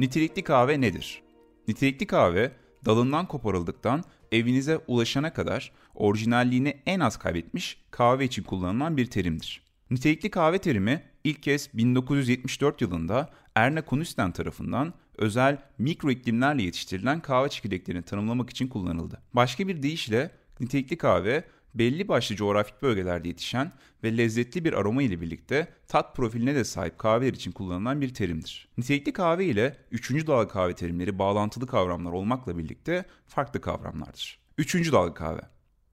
[0.00, 1.22] Nitelikli kahve nedir?
[1.68, 2.52] Nitelikli kahve
[2.84, 9.62] dalından koparıldıktan evinize ulaşana kadar orijinalliğini en az kaybetmiş kahve için kullanılan bir terimdir.
[9.90, 17.48] Nitelikli kahve terimi ilk kez 1974 yılında Erna Kunusten tarafından özel mikro iklimlerle yetiştirilen kahve
[17.48, 19.22] çekirdeklerini tanımlamak için kullanıldı.
[19.32, 20.30] Başka bir deyişle
[20.60, 23.72] nitelikli kahve belli başlı coğrafik bölgelerde yetişen
[24.04, 28.68] ve lezzetli bir aroma ile birlikte tat profiline de sahip kahveler için kullanılan bir terimdir.
[28.78, 34.38] Nitelikli kahve ile üçüncü dalga kahve terimleri bağlantılı kavramlar olmakla birlikte farklı kavramlardır.
[34.58, 35.42] Üçüncü dalga kahve.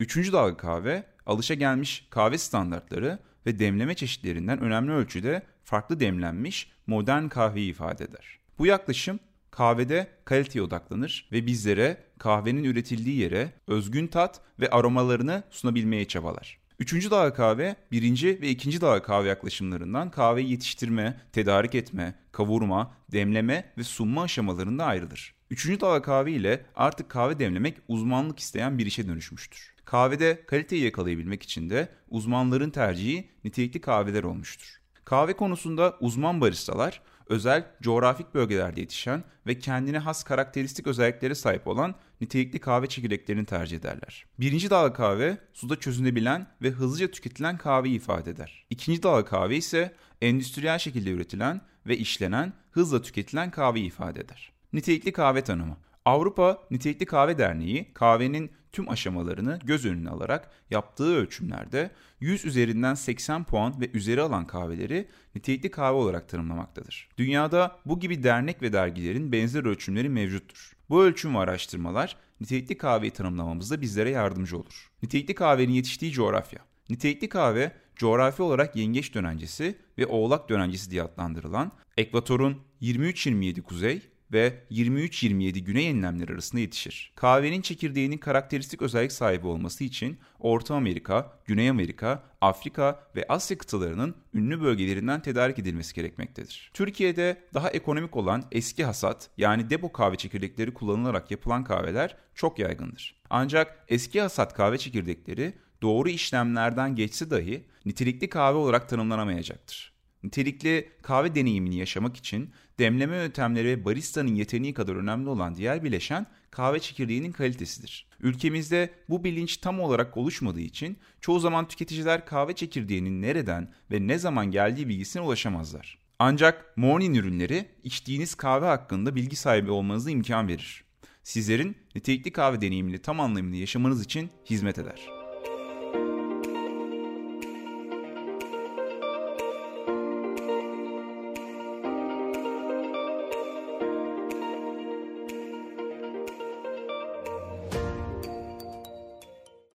[0.00, 7.28] Üçüncü dalga kahve, alışa gelmiş kahve standartları ve demleme çeşitlerinden önemli ölçüde farklı demlenmiş modern
[7.28, 8.38] kahveyi ifade eder.
[8.58, 16.04] Bu yaklaşım kahvede kaliteye odaklanır ve bizlere kahvenin üretildiği yere özgün tat ve aromalarını sunabilmeye
[16.04, 16.60] çabalar.
[16.78, 23.72] Üçüncü dalga kahve, birinci ve ikinci dalga kahve yaklaşımlarından kahveyi yetiştirme, tedarik etme, kavurma, demleme
[23.78, 25.34] ve sunma aşamalarında ayrılır.
[25.50, 29.74] Üçüncü dalga kahve ile artık kahve demlemek uzmanlık isteyen bir işe dönüşmüştür.
[29.84, 34.80] Kahvede kaliteyi yakalayabilmek için de uzmanların tercihi nitelikli kahveler olmuştur.
[35.04, 41.94] Kahve konusunda uzman baristalar özel coğrafik bölgelerde yetişen ve kendine has karakteristik özelliklere sahip olan
[42.20, 44.26] nitelikli kahve çekirdeklerini tercih ederler.
[44.40, 48.66] Birinci dalga kahve suda çözünebilen ve hızlıca tüketilen kahveyi ifade eder.
[48.70, 54.52] İkinci dalga kahve ise endüstriyel şekilde üretilen ve işlenen, hızla tüketilen kahveyi ifade eder.
[54.72, 61.90] Nitelikli kahve tanımı Avrupa Nitelikli Kahve Derneği kahvenin tüm aşamalarını göz önüne alarak yaptığı ölçümlerde
[62.20, 67.08] 100 üzerinden 80 puan ve üzeri alan kahveleri nitelikli kahve olarak tanımlamaktadır.
[67.18, 70.72] Dünyada bu gibi dernek ve dergilerin benzer ölçümleri mevcuttur.
[70.90, 74.90] Bu ölçüm ve araştırmalar nitelikli kahveyi tanımlamamızda bizlere yardımcı olur.
[75.02, 76.60] Nitelikli kahvenin yetiştiği coğrafya.
[76.90, 84.02] Nitelikli kahve coğrafi olarak yengeç dönencesi ve oğlak dönencesi diye adlandırılan ekvatorun 23-27 kuzey
[84.32, 87.12] ve 23-27 güney enlemleri arasında yetişir.
[87.14, 94.14] Kahvenin çekirdeğinin karakteristik özellik sahibi olması için Orta Amerika, Güney Amerika, Afrika ve Asya kıtalarının
[94.34, 96.70] ünlü bölgelerinden tedarik edilmesi gerekmektedir.
[96.74, 103.20] Türkiye'de daha ekonomik olan eski hasat yani depo kahve çekirdekleri kullanılarak yapılan kahveler çok yaygındır.
[103.30, 109.89] Ancak eski hasat kahve çekirdekleri doğru işlemlerden geçse dahi nitelikli kahve olarak tanımlanamayacaktır.
[110.22, 116.26] Nitelikli kahve deneyimini yaşamak için demleme yöntemleri ve baristanın yeteneği kadar önemli olan diğer bileşen
[116.50, 118.06] kahve çekirdeğinin kalitesidir.
[118.20, 124.18] Ülkemizde bu bilinç tam olarak oluşmadığı için çoğu zaman tüketiciler kahve çekirdeğinin nereden ve ne
[124.18, 125.98] zaman geldiği bilgisine ulaşamazlar.
[126.18, 130.84] Ancak morning ürünleri içtiğiniz kahve hakkında bilgi sahibi olmanıza imkan verir.
[131.22, 135.19] Sizlerin nitelikli kahve deneyimini tam anlamıyla yaşamanız için hizmet eder.